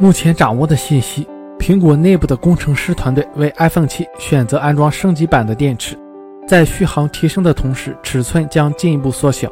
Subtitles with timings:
[0.00, 1.26] 目前掌握的信息，
[1.58, 5.98] 苹果内部的工程师团队为 iPhone 7选择安装升级版的电池，
[6.46, 9.50] 在续航提升的同时，尺寸将进一步缩小。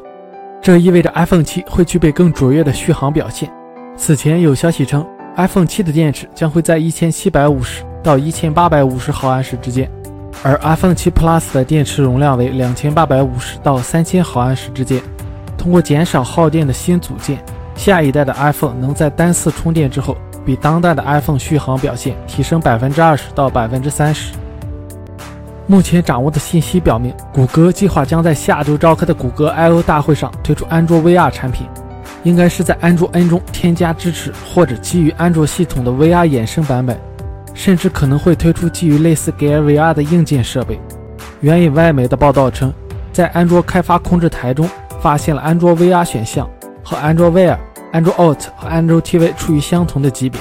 [0.63, 3.53] 这意味着 iPhone 7会具备更卓越的续航表现。
[3.97, 5.05] 此前有消息称
[5.37, 9.91] ，iPhone 7的电池将会在1750到1850毫安时之间。
[10.43, 15.01] 而 iPhone 7 Plus 的电池容量为两千八百五十到三千毫安时之间。
[15.59, 17.39] 通过减少耗电的新组件，
[17.75, 24.33] 下一代的 iPhone 能在单次充电之后，比当代的 iPhone 续航表现提升百分之二十到百分之三十。
[25.67, 31.67] 目前掌握的信息表明，谷歌计划将在下周召开的谷歌 I/O 大会上推出安卓 VR 产品，
[32.23, 36.97] 应该是在安卓 N 中添加支持或者基于安卓系统的 VR 衍生版本。
[37.57, 40.79] 甚至可能会推出基于类似 Gear VR 的硬件设备。
[41.41, 42.73] 援引外媒的报道称，
[43.13, 44.69] 在安卓开发控制台中
[45.01, 46.49] 发现了安卓 VR 选项
[46.85, 47.57] 和安卓 Wear、
[47.93, 50.39] 安卓 Auto 和安卓 TV 处于相同的级别。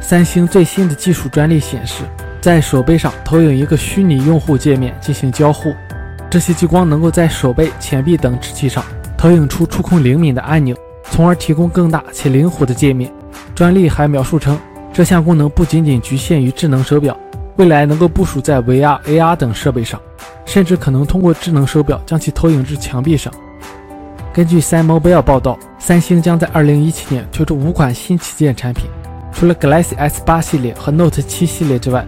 [0.00, 2.02] 三星最新的技术专利显示，
[2.40, 5.72] 在手背上投影一个虚拟用户界面进行交互，
[6.28, 8.84] 这些激光能够在手背、前臂等肢体上
[9.16, 13.12] 投影出触控灵敏的按钮，从而提供更大且灵活的界面。
[13.54, 14.58] 专利还描述称。
[15.00, 17.18] 这项功能不仅仅局限于智能手表，
[17.56, 19.98] 未来能够部署在 VR、AR 等设备上，
[20.44, 23.32] 甚至可能通过智能手表将其投影至墙壁上。
[24.30, 28.90] 根据 Sam Mobile 报道，三星将在2017年推出五款新旗舰产品，
[29.32, 32.04] 除了 Galaxy S8 系列和 Note 7系列之外，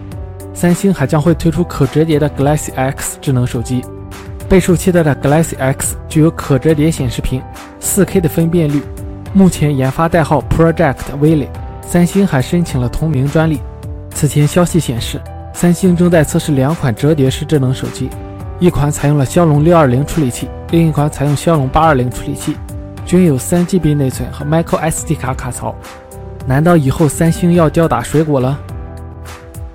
[0.53, 3.83] 三星还将会推出可折叠的 Galaxy X 智能手机。
[4.47, 7.41] 备受期待的 Galaxy X 具有可折叠显示屏、
[7.81, 8.83] 4K 的分辨率，
[9.33, 11.47] 目前研发代号 Project Willy。
[11.85, 13.61] 三星还申请了同名专利。
[14.09, 15.21] 此前消息显示，
[15.53, 18.09] 三星正在测试两款折叠式智能手机，
[18.59, 22.55] 一款采用了骁龙六二零处理器，另一款采用骁龙八二零处理器，
[23.05, 25.75] 均有三 GB 内存和 micro SD 卡卡槽。
[26.45, 28.59] 难道以后三星要吊打水果了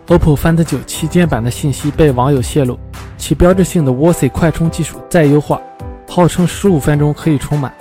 [0.08, 2.78] ？OPPO Find 9旗舰版的信息被网友泄露，
[3.16, 5.60] 其标志性的 WASI 快充技术再优化，
[6.08, 7.72] 号称十五分钟可以充满。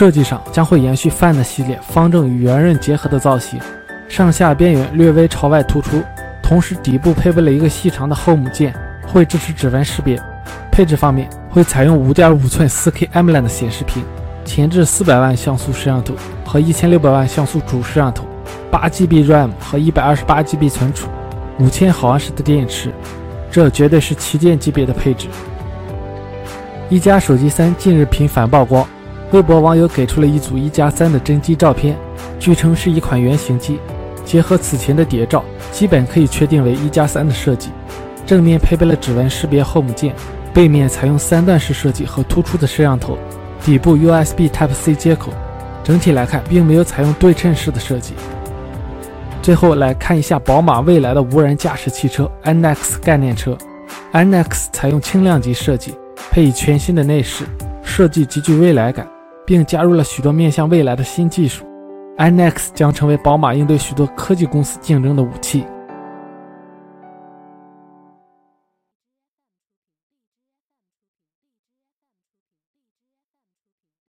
[0.00, 3.60] 设计上将会延续 Find 系列方正与圆润结合的造型，
[4.08, 6.02] 上下边缘略微朝外突出，
[6.42, 8.74] 同时底部配备了一个细长的 Home 键，
[9.06, 10.18] 会支持指纹识别。
[10.72, 14.02] 配置方面会采用5.5寸 4K AMOLED 显示屏，
[14.42, 16.14] 前置400万像素摄像头
[16.46, 18.24] 和1600万像素主摄像头
[18.72, 21.10] ，8GB RAM 和 128GB 存储
[21.58, 22.90] ，5000毫安时的电池，
[23.50, 25.28] 这绝对是旗舰级别的配置。
[26.88, 28.88] 一加手机三近日频繁曝光。
[29.32, 31.96] 微博网友给出了一组一加三的真机照片，
[32.40, 33.78] 据称是一款原型机，
[34.24, 37.70] 结合此前的谍照，基本可以确定为一加三的设计。
[38.26, 40.14] 正面配备了指纹识别 Home 键，
[40.52, 43.16] 背面采用三段式设计和突出的摄像头，
[43.64, 45.32] 底部 USB Type C 接口。
[45.84, 48.14] 整体来看，并没有采用对称式的设计。
[49.40, 53.56] 最后来看一下宝马未来的无人驾驶汽车 NX 概念车
[54.12, 55.94] ，NX 采用轻量级设计，
[56.30, 57.44] 配以全新的内饰，
[57.82, 59.08] 设计极具未来感。
[59.50, 61.66] 并加入了许多面向未来的新技术
[62.18, 65.64] ，iNEX 将成为宝马应对许多科技公司竞争的武器。